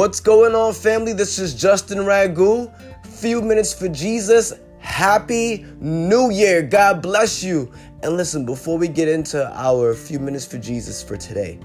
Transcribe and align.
What's 0.00 0.18
going 0.18 0.54
on, 0.54 0.72
family? 0.72 1.12
This 1.12 1.38
is 1.38 1.54
Justin 1.54 1.98
Ragu. 1.98 2.72
Few 3.04 3.42
minutes 3.42 3.74
for 3.74 3.86
Jesus. 3.86 4.54
Happy 4.78 5.66
New 5.78 6.30
Year. 6.30 6.62
God 6.62 7.02
bless 7.02 7.44
you. 7.44 7.70
And 8.02 8.16
listen, 8.16 8.46
before 8.46 8.78
we 8.78 8.88
get 8.88 9.08
into 9.08 9.46
our 9.52 9.92
few 9.92 10.18
minutes 10.18 10.46
for 10.46 10.56
Jesus 10.56 11.02
for 11.02 11.18
today, 11.18 11.60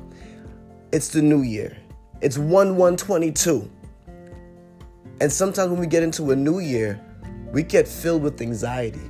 it's 0.92 1.08
the 1.08 1.22
new 1.22 1.44
year. 1.44 1.78
It's 2.20 2.38
1 2.38 2.76
1 2.76 2.98
22. 2.98 3.72
And 5.22 5.32
sometimes 5.32 5.72
when 5.72 5.80
we 5.80 5.88
get 5.88 6.04
into 6.04 6.32
a 6.32 6.36
new 6.36 6.60
year, 6.60 7.00
we 7.54 7.64
get 7.64 7.88
filled 7.88 8.22
with 8.22 8.42
anxiety. 8.42 9.10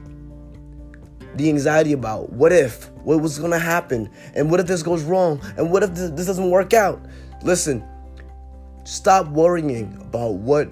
The 1.33 1.49
anxiety 1.49 1.93
about 1.93 2.31
what 2.31 2.51
if, 2.51 2.91
what 2.91 3.19
was 3.21 3.39
gonna 3.39 3.57
happen, 3.57 4.07
and 4.35 4.51
what 4.51 4.59
if 4.59 4.67
this 4.67 4.83
goes 4.83 5.01
wrong, 5.01 5.41
and 5.57 5.71
what 5.71 5.81
if 5.81 5.95
this 5.95 6.27
doesn't 6.27 6.51
work 6.51 6.75
out. 6.75 7.03
Listen, 7.41 7.83
stop 8.85 9.27
worrying 9.27 9.97
about 10.01 10.35
what 10.35 10.69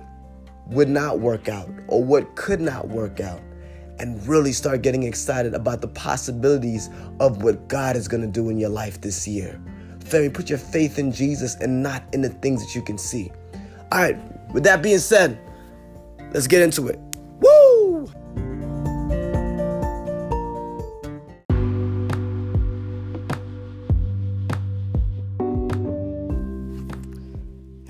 would 0.67 0.87
not 0.87 1.19
work 1.19 1.49
out 1.49 1.69
or 1.87 2.03
what 2.03 2.35
could 2.35 2.61
not 2.61 2.87
work 2.87 3.19
out 3.19 3.41
and 3.99 4.25
really 4.27 4.51
start 4.51 4.81
getting 4.81 5.03
excited 5.03 5.53
about 5.53 5.81
the 5.81 5.87
possibilities 5.87 6.89
of 7.19 7.43
what 7.43 7.67
God 7.67 7.95
is 7.95 8.07
going 8.07 8.21
to 8.21 8.27
do 8.27 8.49
in 8.49 8.57
your 8.57 8.69
life 8.69 9.01
this 9.01 9.27
year. 9.27 9.61
Family, 10.05 10.29
put 10.29 10.49
your 10.49 10.59
faith 10.59 10.99
in 10.99 11.11
Jesus 11.11 11.55
and 11.55 11.83
not 11.83 12.03
in 12.13 12.21
the 12.21 12.29
things 12.29 12.65
that 12.65 12.75
you 12.75 12.81
can 12.81 12.97
see. 12.97 13.31
All 13.91 13.99
right, 13.99 14.17
with 14.53 14.63
that 14.63 14.81
being 14.81 14.99
said, 14.99 15.39
let's 16.33 16.47
get 16.47 16.61
into 16.61 16.87
it. 16.87 16.99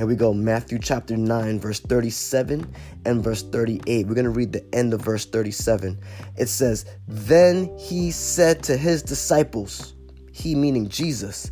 Here 0.03 0.09
we 0.09 0.15
go. 0.17 0.33
Matthew 0.33 0.79
chapter 0.79 1.15
9, 1.15 1.61
verse 1.61 1.79
37 1.79 2.69
and 3.05 3.23
verse 3.23 3.41
38. 3.41 4.05
We're 4.05 4.13
going 4.13 4.25
to 4.25 4.31
read 4.31 4.51
the 4.51 4.65
end 4.75 4.93
of 4.93 4.99
verse 4.99 5.25
37. 5.25 5.97
It 6.35 6.49
says, 6.49 6.85
Then 7.07 7.73
he 7.77 8.11
said 8.11 8.63
to 8.63 8.75
his 8.75 9.01
disciples, 9.01 9.93
he 10.33 10.55
meaning 10.55 10.89
Jesus, 10.89 11.51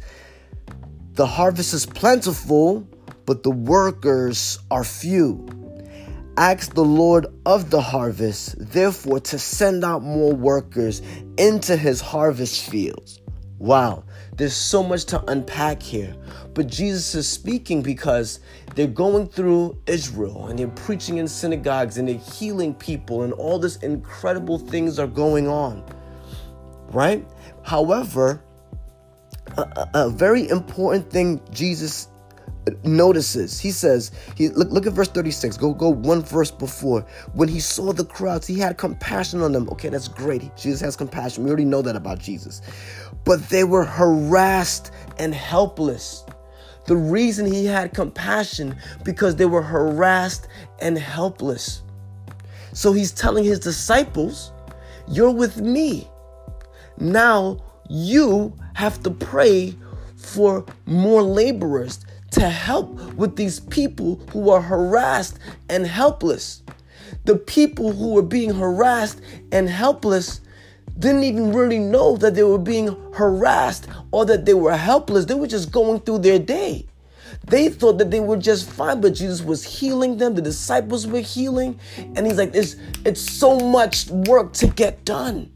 the 1.13 1.25
harvest 1.25 1.73
is 1.73 1.85
plentiful, 1.85 2.85
but 3.25 3.43
the 3.43 3.51
workers 3.51 4.59
are 4.69 4.83
few. 4.83 5.47
Ask 6.35 6.73
the 6.73 6.83
Lord 6.83 7.27
of 7.45 7.69
the 7.69 7.79
harvest, 7.79 8.55
therefore, 8.59 9.21
to 9.21 9.39
send 9.39 9.85
out 9.85 10.03
more 10.03 10.33
workers 10.33 11.01
into 11.37 11.77
his 11.77 12.01
harvest 12.01 12.69
fields. 12.69 13.20
Wow, 13.61 14.05
there's 14.37 14.55
so 14.55 14.81
much 14.81 15.05
to 15.05 15.23
unpack 15.29 15.83
here. 15.83 16.15
But 16.55 16.65
Jesus 16.65 17.13
is 17.13 17.29
speaking 17.29 17.83
because 17.83 18.39
they're 18.73 18.87
going 18.87 19.27
through 19.27 19.77
Israel 19.85 20.47
and 20.47 20.57
they're 20.57 20.67
preaching 20.69 21.17
in 21.17 21.27
synagogues 21.27 21.99
and 21.99 22.07
they're 22.07 22.15
healing 22.15 22.73
people 22.73 23.21
and 23.21 23.33
all 23.33 23.59
this 23.59 23.75
incredible 23.77 24.57
things 24.57 24.97
are 24.97 25.05
going 25.05 25.47
on. 25.47 25.85
Right? 26.89 27.23
However, 27.61 28.43
a, 29.57 29.89
a 29.93 30.09
very 30.09 30.49
important 30.49 31.11
thing 31.11 31.39
Jesus 31.51 32.07
notices. 32.83 33.59
He 33.59 33.71
says, 33.71 34.11
he 34.35 34.49
look, 34.49 34.69
look 34.71 34.85
at 34.85 34.93
verse 34.93 35.07
36. 35.07 35.57
Go 35.57 35.73
go 35.73 35.89
one 35.89 36.21
verse 36.21 36.51
before. 36.51 37.01
When 37.33 37.49
he 37.49 37.59
saw 37.59 37.91
the 37.93 38.05
crowds, 38.05 38.47
he 38.47 38.59
had 38.59 38.77
compassion 38.77 39.41
on 39.41 39.51
them. 39.51 39.69
Okay, 39.69 39.89
that's 39.89 40.07
great. 40.07 40.55
Jesus 40.55 40.81
has 40.81 40.95
compassion. 40.95 41.43
We 41.43 41.49
already 41.49 41.65
know 41.65 41.81
that 41.81 41.95
about 41.95 42.19
Jesus. 42.19 42.61
But 43.23 43.49
they 43.49 43.63
were 43.63 43.85
harassed 43.85 44.91
and 45.17 45.33
helpless. 45.33 46.23
The 46.85 46.95
reason 46.95 47.45
he 47.45 47.65
had 47.65 47.93
compassion 47.93 48.75
because 49.03 49.35
they 49.35 49.45
were 49.45 49.61
harassed 49.61 50.47
and 50.79 50.97
helpless. 50.97 51.83
So 52.73 52.93
he's 52.93 53.11
telling 53.11 53.43
his 53.43 53.59
disciples, 53.59 54.51
"You're 55.07 55.31
with 55.31 55.57
me." 55.57 56.09
Now 56.97 57.57
you 57.89 58.53
have 58.73 59.03
to 59.03 59.11
pray 59.11 59.75
for 60.15 60.65
more 60.85 61.21
laborers 61.21 61.99
to 62.31 62.49
help 62.49 62.89
with 63.13 63.35
these 63.35 63.59
people 63.59 64.15
who 64.31 64.49
are 64.49 64.61
harassed 64.61 65.37
and 65.69 65.85
helpless. 65.85 66.63
The 67.25 67.35
people 67.35 67.93
who 67.93 68.13
were 68.13 68.21
being 68.21 68.53
harassed 68.53 69.21
and 69.51 69.69
helpless 69.69 70.41
didn't 70.97 71.23
even 71.23 71.53
really 71.53 71.79
know 71.79 72.15
that 72.17 72.35
they 72.35 72.43
were 72.43 72.57
being 72.57 72.95
harassed 73.13 73.87
or 74.11 74.25
that 74.25 74.45
they 74.45 74.53
were 74.53 74.75
helpless. 74.75 75.25
They 75.25 75.33
were 75.33 75.47
just 75.47 75.71
going 75.71 76.01
through 76.01 76.19
their 76.19 76.39
day. 76.39 76.87
They 77.47 77.69
thought 77.69 77.97
that 77.97 78.11
they 78.11 78.19
were 78.19 78.37
just 78.37 78.69
fine, 78.69 79.01
but 79.01 79.13
Jesus 79.13 79.41
was 79.41 79.63
healing 79.63 80.17
them. 80.17 80.35
The 80.35 80.41
disciples 80.41 81.07
were 81.07 81.21
healing. 81.21 81.79
And 81.97 82.25
he's 82.25 82.37
like, 82.37 82.53
it's, 82.53 82.75
it's 83.03 83.21
so 83.21 83.59
much 83.59 84.09
work 84.09 84.53
to 84.53 84.67
get 84.67 85.03
done. 85.05 85.51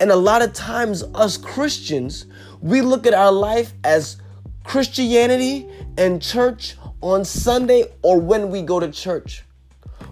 And 0.00 0.10
a 0.10 0.16
lot 0.16 0.42
of 0.42 0.52
times, 0.52 1.04
us 1.14 1.36
Christians, 1.36 2.26
we 2.60 2.80
look 2.80 3.06
at 3.06 3.14
our 3.14 3.32
life 3.32 3.72
as 3.84 4.16
Christianity 4.64 5.68
and 5.96 6.20
church 6.20 6.76
on 7.00 7.24
Sunday 7.24 7.84
or 8.02 8.18
when 8.18 8.50
we 8.50 8.62
go 8.62 8.80
to 8.80 8.90
church. 8.90 9.44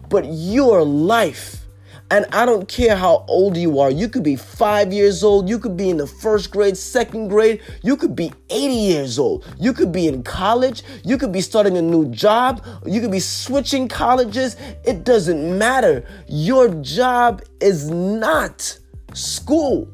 But 0.08 0.26
your 0.26 0.84
life, 0.84 1.64
and 2.10 2.26
I 2.32 2.44
don't 2.44 2.68
care 2.68 2.94
how 2.94 3.24
old 3.28 3.56
you 3.56 3.80
are, 3.80 3.90
you 3.90 4.08
could 4.08 4.22
be 4.22 4.36
five 4.36 4.92
years 4.92 5.24
old, 5.24 5.48
you 5.48 5.58
could 5.58 5.76
be 5.76 5.88
in 5.88 5.96
the 5.96 6.06
first 6.06 6.50
grade, 6.50 6.76
second 6.76 7.28
grade, 7.28 7.62
you 7.82 7.96
could 7.96 8.14
be 8.14 8.30
80 8.50 8.74
years 8.74 9.18
old, 9.18 9.46
you 9.58 9.72
could 9.72 9.90
be 9.90 10.06
in 10.06 10.22
college, 10.22 10.82
you 11.02 11.16
could 11.16 11.32
be 11.32 11.40
starting 11.40 11.78
a 11.78 11.82
new 11.82 12.06
job, 12.10 12.62
you 12.84 13.00
could 13.00 13.10
be 13.10 13.20
switching 13.20 13.88
colleges. 13.88 14.56
It 14.84 15.04
doesn't 15.04 15.58
matter. 15.58 16.04
Your 16.28 16.68
job 16.68 17.42
is 17.60 17.90
not 17.90 18.78
school. 19.14 19.88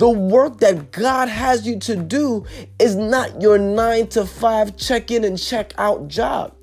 The 0.00 0.08
work 0.08 0.60
that 0.60 0.92
God 0.92 1.28
has 1.28 1.66
you 1.66 1.78
to 1.80 1.94
do 1.94 2.46
is 2.78 2.96
not 2.96 3.42
your 3.42 3.58
nine 3.58 4.06
to 4.08 4.24
five 4.24 4.78
check 4.78 5.10
in 5.10 5.24
and 5.24 5.38
check 5.38 5.74
out 5.76 6.08
job. 6.08 6.54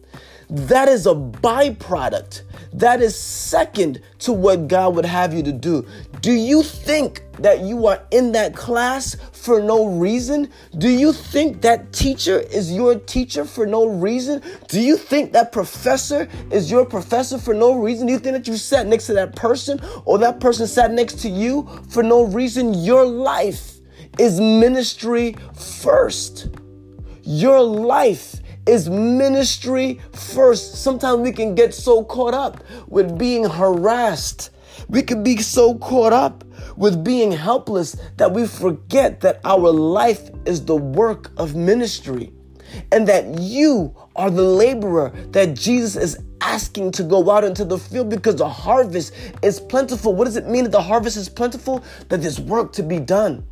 That 0.50 0.90
is 0.90 1.06
a 1.06 1.14
byproduct. 1.14 2.42
That 2.74 3.00
is 3.00 3.16
second 3.16 4.02
to 4.22 4.34
what 4.34 4.68
God 4.68 4.96
would 4.96 5.06
have 5.06 5.36
you 5.36 5.44
to 5.44 5.52
do. 5.52 5.86
Do 6.22 6.32
you 6.32 6.64
think 6.64 7.22
that 7.40 7.62
you 7.62 7.86
are 7.88 8.02
in 8.12 8.32
that 8.32 8.56
class 8.56 9.16
for 9.32 9.62
no 9.62 9.86
reason? 9.86 10.52
Do 10.78 10.90
you 10.90 11.14
think 11.14 11.62
that 11.62 11.94
teacher 11.94 12.40
is 12.40 12.74
your 12.74 12.96
teacher 12.96 13.46
for 13.46 13.66
no 13.66 13.86
reason? 13.88 14.42
Do 14.68 14.82
you 14.82 14.98
think 14.98 15.34
that 15.34 15.52
professor 15.52 16.28
is 16.52 16.72
your 16.72 16.86
professor 16.86 17.38
for 17.38 17.54
no 17.54 17.76
reason? 17.80 18.08
Do 18.08 18.14
you 18.14 18.20
think 18.20 18.36
that 18.36 18.48
you 18.48 18.58
sat 18.58 18.88
next 18.88 19.06
to 19.08 19.14
that 19.14 19.36
person 19.36 19.80
or 20.06 20.18
that 20.18 20.40
person 20.40 20.66
sat 20.68 20.92
next 20.92 21.20
to 21.20 21.30
you 21.30 21.70
for 21.90 22.02
no 22.02 22.24
reason? 22.24 22.74
Your 22.74 23.06
life 23.06 23.78
is 24.18 24.40
ministry 24.40 25.36
first. 25.54 26.50
Your 27.24 27.62
life 27.62 28.38
is 28.68 28.90
ministry 28.90 30.00
first. 30.14 30.76
Sometimes 30.76 31.22
we 31.22 31.32
can 31.32 31.56
get 31.56 31.74
so 31.74 32.04
caught 32.04 32.34
up 32.34 32.64
with 32.88 33.18
being 33.18 33.44
harassed. 33.44 34.52
We 34.90 35.02
can 35.02 35.24
be 35.24 35.38
so 35.38 35.76
caught 35.76 36.14
up 36.14 36.44
with 36.76 37.04
being 37.04 37.32
helpless 37.32 37.98
that 38.18 38.32
we 38.32 38.46
forget 38.46 39.22
that 39.22 39.40
our 39.44 39.72
life 39.72 40.30
is 40.46 40.64
the 40.64 40.76
work 40.76 41.32
of 41.38 41.56
ministry 41.56 42.32
and 42.92 43.08
that 43.08 43.40
you 43.40 43.96
are 44.16 44.30
the 44.30 44.44
laborer 44.44 45.12
that 45.32 45.56
Jesus 45.56 45.96
is 45.96 46.24
asking 46.42 46.92
to 46.92 47.04
go 47.04 47.30
out 47.30 47.44
into 47.44 47.66
the 47.66 47.78
field 47.78 48.10
because 48.10 48.36
the 48.36 48.48
harvest 48.48 49.14
is 49.42 49.60
plentiful. 49.60 50.14
What 50.14 50.26
does 50.26 50.36
it 50.36 50.48
mean 50.48 50.66
that 50.66 50.72
the 50.72 50.82
harvest 50.82 51.18
is 51.18 51.30
plentiful? 51.30 51.84
That 52.10 52.22
there's 52.22 52.40
work 52.40 52.74
to 52.74 52.84
be 52.84 53.00
done. 53.00 53.46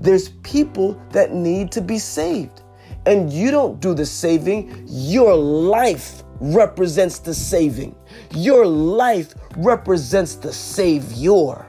There's 0.00 0.30
people 0.42 1.00
that 1.10 1.32
need 1.32 1.72
to 1.72 1.80
be 1.80 1.98
saved 1.98 2.62
and 3.06 3.32
you 3.32 3.50
don't 3.50 3.80
do 3.80 3.94
the 3.94 4.06
saving, 4.06 4.84
your 4.88 5.34
life 5.34 6.22
represents 6.40 7.18
the 7.18 7.34
saving. 7.34 7.94
Your 8.34 8.66
life 8.66 9.34
represents 9.56 10.34
the 10.34 10.52
Savior. 10.52 11.66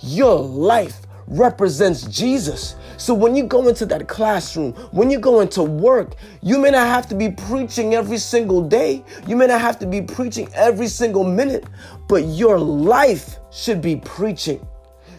Your 0.00 0.38
life 0.38 1.06
represents 1.26 2.04
Jesus. 2.04 2.76
So 2.98 3.12
when 3.12 3.34
you 3.34 3.44
go 3.44 3.68
into 3.68 3.84
that 3.86 4.08
classroom, 4.08 4.72
when 4.92 5.10
you 5.10 5.18
go 5.18 5.40
into 5.40 5.62
work, 5.62 6.14
you 6.42 6.58
may 6.58 6.70
not 6.70 6.86
have 6.86 7.08
to 7.08 7.14
be 7.14 7.30
preaching 7.30 7.94
every 7.94 8.18
single 8.18 8.62
day. 8.62 9.04
You 9.26 9.36
may 9.36 9.46
not 9.46 9.60
have 9.60 9.78
to 9.80 9.86
be 9.86 10.00
preaching 10.00 10.48
every 10.54 10.88
single 10.88 11.24
minute, 11.24 11.64
but 12.08 12.24
your 12.24 12.58
life 12.58 13.38
should 13.50 13.82
be 13.82 13.96
preaching. 13.96 14.66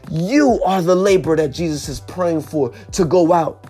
You 0.09 0.61
are 0.63 0.81
the 0.81 0.95
labor 0.95 1.35
that 1.35 1.49
Jesus 1.49 1.89
is 1.89 1.99
praying 1.99 2.41
for 2.41 2.71
to 2.93 3.03
go 3.03 3.33
out. 3.33 3.66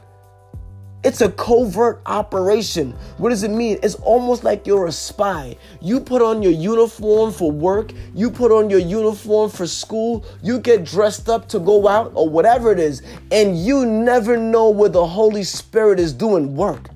It's 1.07 1.21
a 1.21 1.31
covert 1.31 2.01
operation. 2.05 2.93
What 3.17 3.31
does 3.31 3.43
it 3.43 3.51
mean? 3.51 3.79
It's 3.83 3.95
almost 3.95 4.43
like 4.43 4.67
you're 4.67 4.87
a 4.87 4.91
spy. 4.91 5.57
You 5.81 6.01
put 6.01 6.21
on 6.21 6.43
your 6.43 6.53
uniform 6.53 7.31
for 7.33 7.51
work, 7.51 7.93
you 8.15 8.31
put 8.31 8.51
on 8.51 8.69
your 8.69 8.81
uniform 8.81 9.49
for 9.51 9.67
school, 9.67 10.25
you 10.43 10.59
get 10.59 10.85
dressed 10.85 11.29
up 11.29 11.49
to 11.49 11.59
go 11.59 11.87
out 11.87 12.11
or 12.15 12.29
whatever 12.29 12.73
it 12.73 12.79
is, 12.79 13.03
and 13.31 13.57
you 13.57 13.85
never 13.85 14.37
know 14.37 14.69
where 14.69 14.89
the 14.89 15.07
Holy 15.07 15.43
Spirit 15.45 15.99
is 15.99 16.13
doing 16.13 16.55
work. 16.57 16.89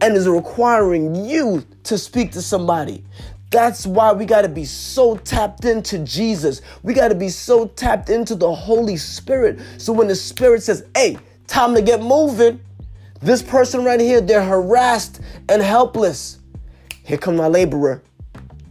and 0.00 0.16
is 0.16 0.28
requiring 0.28 1.26
you 1.26 1.64
to 1.84 1.98
speak 1.98 2.32
to 2.32 2.42
somebody. 2.42 3.04
That's 3.50 3.86
why 3.86 4.12
we 4.12 4.26
got 4.26 4.42
to 4.42 4.48
be 4.48 4.66
so 4.66 5.16
tapped 5.18 5.64
into 5.64 6.00
Jesus. 6.00 6.62
We 6.82 6.94
got 6.94 7.08
to 7.08 7.16
be 7.16 7.30
so 7.30 7.68
tapped 7.68 8.10
into 8.10 8.34
the 8.34 8.54
Holy 8.54 8.96
Spirit. 8.98 9.60
So 9.78 9.92
when 9.92 10.08
the 10.08 10.16
Spirit 10.16 10.62
says, 10.62 10.84
hey, 10.94 11.18
time 11.46 11.74
to 11.74 11.82
get 11.82 12.02
moving, 12.02 12.60
this 13.20 13.42
person 13.42 13.84
right 13.84 14.00
here, 14.00 14.20
they're 14.20 14.44
harassed 14.44 15.20
and 15.48 15.62
helpless. 15.62 16.38
Here 17.04 17.18
come 17.18 17.36
my 17.36 17.48
laborer. 17.48 18.02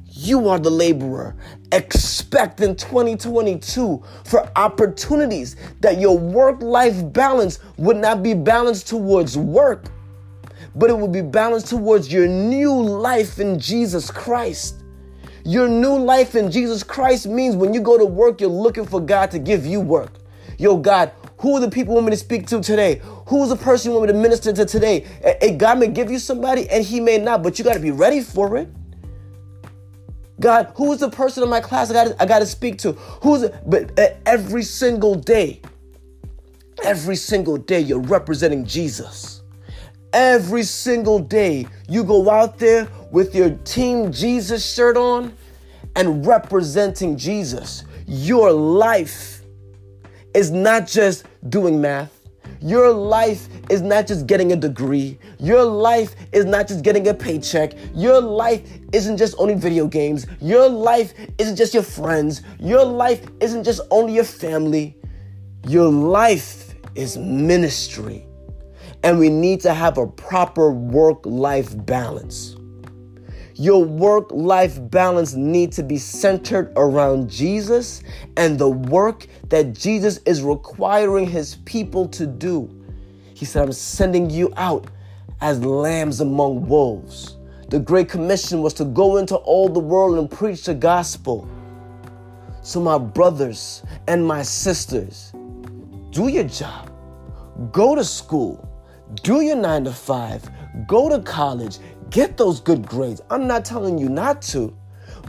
You 0.09 0.49
are 0.49 0.57
the 0.57 0.71
laborer. 0.71 1.35
Expect 1.71 2.61
in 2.61 2.75
2022 2.75 4.03
for 4.23 4.49
opportunities 4.55 5.55
that 5.81 5.99
your 5.99 6.17
work 6.17 6.61
life 6.61 7.11
balance 7.13 7.59
would 7.77 7.97
not 7.97 8.23
be 8.23 8.33
balanced 8.33 8.87
towards 8.87 9.37
work, 9.37 9.85
but 10.75 10.89
it 10.89 10.93
will 10.93 11.07
be 11.07 11.21
balanced 11.21 11.67
towards 11.67 12.11
your 12.11 12.27
new 12.27 12.73
life 12.73 13.39
in 13.39 13.59
Jesus 13.59 14.09
Christ. 14.09 14.83
Your 15.43 15.67
new 15.67 15.97
life 15.97 16.35
in 16.35 16.51
Jesus 16.51 16.83
Christ 16.83 17.27
means 17.27 17.55
when 17.55 17.73
you 17.73 17.79
go 17.79 17.97
to 17.97 18.05
work, 18.05 18.41
you're 18.41 18.49
looking 18.49 18.85
for 18.85 18.99
God 18.99 19.29
to 19.31 19.39
give 19.39 19.65
you 19.65 19.79
work. 19.79 20.11
Yo, 20.57 20.77
God, 20.77 21.11
who 21.39 21.55
are 21.55 21.59
the 21.59 21.69
people 21.69 21.93
you 21.93 21.95
want 21.95 22.07
me 22.07 22.11
to 22.11 22.17
speak 22.17 22.47
to 22.47 22.61
today? 22.61 23.01
Who's 23.27 23.49
the 23.49 23.55
person 23.55 23.91
you 23.91 23.97
want 23.97 24.07
me 24.07 24.13
to 24.13 24.19
minister 24.19 24.51
to 24.53 24.65
today? 24.65 25.05
A 25.41 25.51
God 25.51 25.79
may 25.79 25.87
give 25.87 26.09
you 26.09 26.19
somebody 26.19 26.69
and 26.69 26.83
he 26.83 26.99
may 26.99 27.17
not, 27.17 27.43
but 27.43 27.59
you 27.59 27.65
got 27.65 27.75
to 27.75 27.79
be 27.79 27.91
ready 27.91 28.21
for 28.21 28.57
it. 28.57 28.69
God, 30.39 30.71
who 30.75 30.91
is 30.93 30.99
the 30.99 31.09
person 31.09 31.43
in 31.43 31.49
my 31.49 31.61
class 31.61 31.89
I 31.89 31.93
got 31.93 32.21
I 32.21 32.25
got 32.25 32.39
to 32.39 32.45
speak 32.45 32.77
to? 32.79 32.93
Who's? 32.93 33.49
But 33.65 33.97
uh, 33.99 34.09
every 34.25 34.63
single 34.63 35.15
day, 35.15 35.61
every 36.83 37.15
single 37.15 37.57
day, 37.57 37.81
you're 37.81 37.99
representing 37.99 38.65
Jesus. 38.65 39.41
Every 40.13 40.63
single 40.63 41.19
day, 41.19 41.67
you 41.89 42.03
go 42.03 42.29
out 42.29 42.57
there 42.57 42.87
with 43.11 43.35
your 43.35 43.51
Team 43.65 44.11
Jesus 44.11 44.73
shirt 44.73 44.95
on 44.95 45.35
and 45.95 46.25
representing 46.25 47.17
Jesus. 47.17 47.83
Your 48.05 48.51
life 48.51 49.36
is 50.37 50.51
not 50.51 50.85
just 50.85 51.25
doing 51.49 51.81
math. 51.81 52.13
Your 52.61 52.91
life 52.91 53.49
is 53.71 53.81
not 53.81 54.05
just 54.05 54.27
getting 54.27 54.51
a 54.51 54.55
degree. 54.55 55.17
Your 55.39 55.63
life 55.63 56.15
is 56.31 56.45
not 56.45 56.67
just 56.67 56.83
getting 56.83 57.07
a 57.07 57.13
paycheck. 57.13 57.73
Your 57.95 58.21
life 58.21 58.61
isn't 58.93 59.17
just 59.17 59.33
only 59.39 59.55
video 59.55 59.87
games. 59.87 60.27
Your 60.39 60.69
life 60.69 61.15
isn't 61.39 61.55
just 61.55 61.73
your 61.73 61.81
friends. 61.81 62.43
Your 62.59 62.85
life 62.85 63.25
isn't 63.39 63.63
just 63.63 63.81
only 63.89 64.13
your 64.13 64.23
family. 64.25 64.95
Your 65.67 65.89
life 65.89 66.75
is 66.93 67.17
ministry. 67.17 68.23
And 69.01 69.17
we 69.17 69.29
need 69.29 69.61
to 69.61 69.73
have 69.73 69.97
a 69.97 70.05
proper 70.05 70.71
work 70.71 71.25
life 71.25 71.73
balance. 71.87 72.55
Your 73.59 73.83
work 73.83 74.29
life 74.31 74.77
balance 74.91 75.33
needs 75.33 75.77
to 75.77 75.83
be 75.83 75.97
centered 75.97 76.71
around 76.75 77.27
Jesus 77.27 78.03
and 78.35 78.59
the 78.59 78.69
work 78.69 79.25
that 79.49 79.73
Jesus 79.73 80.19
is 80.27 80.43
requiring 80.43 81.25
his 81.25 81.55
people 81.65 82.07
to 82.09 82.27
do. 82.27 82.69
He 83.33 83.45
said, 83.45 83.63
I'm 83.63 83.71
sending 83.71 84.29
you 84.29 84.53
out 84.57 84.85
as 85.41 85.65
lambs 85.65 86.21
among 86.21 86.67
wolves. 86.67 87.37
The 87.69 87.79
Great 87.79 88.09
Commission 88.09 88.61
was 88.61 88.75
to 88.75 88.85
go 88.85 89.17
into 89.17 89.35
all 89.37 89.69
the 89.69 89.79
world 89.79 90.19
and 90.19 90.29
preach 90.29 90.65
the 90.65 90.75
gospel. 90.75 91.49
So, 92.61 92.79
my 92.79 92.99
brothers 92.99 93.81
and 94.07 94.25
my 94.25 94.43
sisters, 94.43 95.31
do 96.11 96.27
your 96.27 96.43
job, 96.43 96.91
go 97.71 97.95
to 97.95 98.03
school, 98.03 98.69
do 99.23 99.41
your 99.41 99.55
nine 99.55 99.83
to 99.85 99.93
five, 99.93 100.47
go 100.85 101.09
to 101.09 101.19
college, 101.23 101.79
Get 102.09 102.37
those 102.37 102.59
good 102.59 102.87
grades. 102.87 103.21
I'm 103.29 103.47
not 103.47 103.65
telling 103.65 103.97
you 103.97 104.07
not 104.07 104.41
to, 104.43 104.75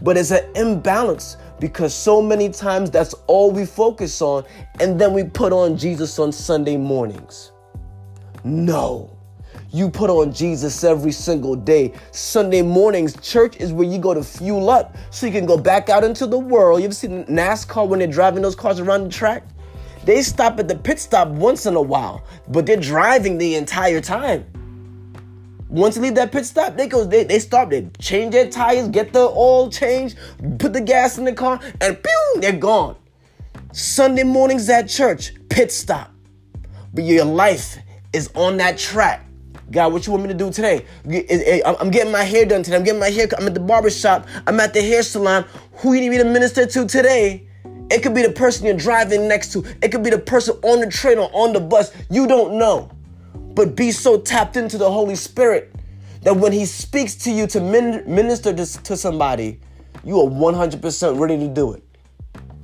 but 0.02 0.16
it's 0.16 0.30
an 0.30 0.44
imbalance 0.54 1.36
because 1.58 1.92
so 1.92 2.22
many 2.22 2.50
times 2.50 2.90
that's 2.90 3.14
all 3.26 3.50
we 3.50 3.66
focus 3.66 4.22
on, 4.22 4.44
and 4.80 5.00
then 5.00 5.12
we 5.12 5.24
put 5.24 5.52
on 5.52 5.76
Jesus 5.76 6.18
on 6.18 6.30
Sunday 6.30 6.76
mornings. 6.76 7.52
No. 8.44 9.10
You 9.70 9.90
put 9.90 10.08
on 10.08 10.32
Jesus 10.32 10.82
every 10.84 11.12
single 11.12 11.54
day. 11.56 11.92
Sunday 12.12 12.62
mornings, 12.62 13.20
church 13.20 13.56
is 13.56 13.72
where 13.72 13.86
you 13.86 13.98
go 13.98 14.14
to 14.14 14.22
fuel 14.22 14.70
up 14.70 14.96
so 15.10 15.26
you 15.26 15.32
can 15.32 15.46
go 15.46 15.58
back 15.58 15.88
out 15.88 16.04
into 16.04 16.26
the 16.26 16.38
world. 16.38 16.80
You 16.80 16.86
ever 16.86 16.94
seen 16.94 17.24
NASCAR 17.26 17.86
when 17.86 17.98
they're 17.98 18.08
driving 18.08 18.40
those 18.40 18.54
cars 18.54 18.80
around 18.80 19.04
the 19.04 19.10
track? 19.10 19.42
They 20.04 20.22
stop 20.22 20.58
at 20.58 20.68
the 20.68 20.76
pit 20.76 21.00
stop 21.00 21.28
once 21.28 21.66
in 21.66 21.74
a 21.74 21.82
while, 21.82 22.24
but 22.48 22.64
they're 22.64 22.76
driving 22.76 23.36
the 23.36 23.56
entire 23.56 24.00
time. 24.00 24.46
Once 25.68 25.96
you 25.96 26.02
leave 26.02 26.14
that 26.14 26.32
pit 26.32 26.46
stop, 26.46 26.76
they 26.76 26.86
go 26.86 27.04
they, 27.04 27.24
they 27.24 27.38
stop, 27.38 27.68
they 27.68 27.86
change 27.98 28.32
their 28.32 28.48
tires, 28.48 28.88
get 28.88 29.12
the 29.12 29.20
oil 29.20 29.70
changed, 29.70 30.16
put 30.58 30.72
the 30.72 30.80
gas 30.80 31.18
in 31.18 31.24
the 31.24 31.32
car, 31.32 31.60
and 31.80 32.02
pew, 32.02 32.40
they're 32.40 32.52
gone. 32.52 32.96
Sunday 33.72 34.22
mornings 34.22 34.68
at 34.70 34.88
church, 34.88 35.34
pit 35.50 35.70
stop. 35.70 36.10
But 36.94 37.04
your 37.04 37.26
life 37.26 37.76
is 38.14 38.30
on 38.34 38.56
that 38.56 38.78
track. 38.78 39.26
God, 39.70 39.92
what 39.92 40.06
you 40.06 40.12
want 40.12 40.24
me 40.24 40.28
to 40.28 40.34
do 40.34 40.50
today? 40.50 40.86
I'm 41.66 41.90
getting 41.90 42.10
my 42.10 42.24
hair 42.24 42.46
done 42.46 42.62
today. 42.62 42.76
I'm 42.76 42.84
getting 42.84 43.00
my 43.00 43.10
hair. 43.10 43.28
I'm 43.38 43.46
at 43.46 43.52
the 43.52 43.60
barber 43.60 43.90
shop. 43.90 44.26
I'm 44.46 44.58
at 44.60 44.72
the 44.72 44.80
hair 44.80 45.02
salon. 45.02 45.44
Who 45.74 45.92
you 45.92 46.00
need 46.00 46.08
me 46.08 46.16
to 46.16 46.24
minister 46.24 46.64
to 46.64 46.86
today? 46.86 47.46
It 47.90 48.02
could 48.02 48.14
be 48.14 48.22
the 48.22 48.32
person 48.32 48.64
you're 48.64 48.76
driving 48.76 49.28
next 49.28 49.52
to. 49.52 49.64
It 49.82 49.92
could 49.92 50.02
be 50.02 50.08
the 50.08 50.18
person 50.18 50.56
on 50.62 50.80
the 50.80 50.86
train 50.86 51.18
or 51.18 51.30
on 51.34 51.52
the 51.52 51.60
bus. 51.60 51.92
You 52.10 52.26
don't 52.26 52.58
know 52.58 52.90
but 53.58 53.74
be 53.74 53.90
so 53.90 54.20
tapped 54.20 54.56
into 54.56 54.78
the 54.78 54.88
Holy 54.88 55.16
Spirit 55.16 55.74
that 56.22 56.36
when 56.36 56.52
He 56.52 56.64
speaks 56.64 57.16
to 57.16 57.32
you 57.32 57.48
to 57.48 57.60
minister 57.60 58.54
to 58.54 58.96
somebody, 58.96 59.58
you 60.04 60.20
are 60.20 60.30
100% 60.30 61.18
ready 61.18 61.36
to 61.38 61.48
do 61.48 61.72
it. 61.72 61.82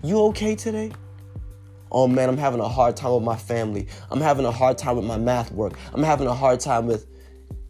You 0.04 0.20
okay 0.26 0.54
today? 0.54 0.92
Oh 1.90 2.06
man, 2.06 2.28
I'm 2.28 2.36
having 2.36 2.60
a 2.60 2.68
hard 2.68 2.96
time 2.96 3.12
with 3.14 3.24
my 3.24 3.34
family. 3.34 3.88
I'm 4.12 4.20
having 4.20 4.46
a 4.46 4.52
hard 4.52 4.78
time 4.78 4.94
with 4.94 5.04
my 5.04 5.16
math 5.16 5.50
work. 5.50 5.72
I'm 5.92 6.04
having 6.04 6.28
a 6.28 6.32
hard 6.32 6.60
time 6.60 6.86
with. 6.86 7.08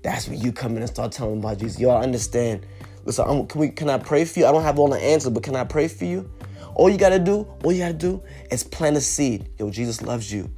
That's 0.02 0.28
when 0.28 0.38
you 0.38 0.52
come 0.52 0.72
in 0.76 0.82
and 0.82 0.90
start 0.90 1.10
telling 1.10 1.38
about 1.38 1.56
Jesus. 1.56 1.80
Y'all 1.80 2.02
understand? 2.02 2.66
Listen, 3.06 3.24
I'm, 3.26 3.46
can 3.46 3.58
we? 3.58 3.70
Can 3.70 3.88
I 3.88 3.96
pray 3.96 4.26
for 4.26 4.40
you? 4.40 4.44
I 4.44 4.52
don't 4.52 4.64
have 4.64 4.78
all 4.78 4.88
the 4.88 5.02
answers, 5.02 5.32
but 5.32 5.42
can 5.42 5.56
I 5.56 5.64
pray 5.64 5.88
for 5.88 6.04
you? 6.04 6.30
All 6.74 6.90
you 6.90 6.98
gotta 6.98 7.18
do, 7.18 7.48
all 7.64 7.72
you 7.72 7.78
gotta 7.78 7.94
do 7.94 8.22
is 8.50 8.62
plant 8.62 8.98
a 8.98 9.00
seed. 9.00 9.48
Yo, 9.58 9.70
Jesus 9.70 10.02
loves 10.02 10.30
you. 10.30 10.50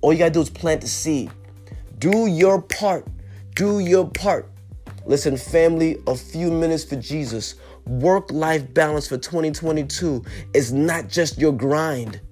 All 0.00 0.12
you 0.12 0.18
gotta 0.18 0.32
do 0.32 0.40
is 0.40 0.50
plant 0.50 0.80
the 0.80 0.88
seed. 0.88 1.30
Do 2.00 2.26
your 2.26 2.62
part. 2.62 3.06
Do 3.54 3.78
your 3.78 4.08
part. 4.08 4.50
Listen, 5.04 5.36
family, 5.36 5.98
a 6.06 6.16
few 6.16 6.50
minutes 6.50 6.82
for 6.82 6.96
Jesus. 6.96 7.56
Work 7.86 8.32
life 8.32 8.72
balance 8.72 9.06
for 9.06 9.18
2022 9.18 10.24
is 10.54 10.72
not 10.72 11.08
just 11.08 11.36
your 11.36 11.52
grind, 11.52 12.22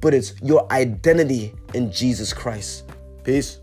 but 0.00 0.12
it's 0.12 0.34
your 0.42 0.70
identity 0.72 1.54
in 1.72 1.92
Jesus 1.92 2.32
Christ. 2.32 2.90
Peace. 3.22 3.61